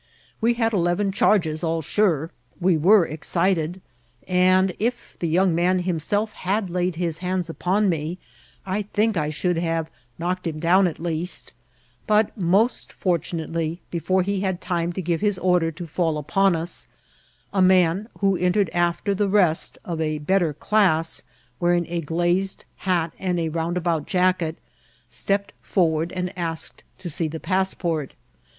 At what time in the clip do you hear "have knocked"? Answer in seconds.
9.57-10.47